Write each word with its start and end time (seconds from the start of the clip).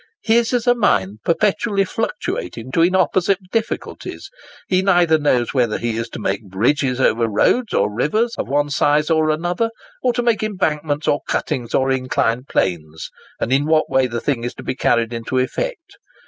His 0.23 0.51
is 0.51 0.65
a 0.65 0.73
mind 0.73 1.19
perpetually 1.23 1.85
fluctuating 1.85 2.71
between 2.71 2.95
opposite 2.95 3.37
difficulties: 3.51 4.31
he 4.67 4.81
neither 4.81 5.19
knows 5.19 5.53
whether 5.53 5.77
he 5.77 5.95
is 5.95 6.09
to 6.09 6.19
make 6.19 6.49
bridges 6.49 6.99
over 6.99 7.27
roads 7.27 7.71
or 7.71 7.93
rivers, 7.93 8.33
of 8.39 8.47
one 8.47 8.71
size 8.71 9.11
or 9.11 9.29
of 9.29 9.35
another; 9.37 9.69
or 10.01 10.11
to 10.13 10.23
make 10.23 10.41
embankments, 10.41 11.07
or 11.07 11.21
cuttings, 11.27 11.75
or 11.75 11.91
inclined 11.91 12.47
planes, 12.47 13.11
or 13.39 13.49
in 13.51 13.67
what 13.67 13.91
way 13.91 14.07
the 14.07 14.19
thing 14.19 14.43
is 14.43 14.55
to 14.55 14.63
be 14.63 14.73
carried 14.73 15.13
into 15.13 15.37
effect. 15.37 15.97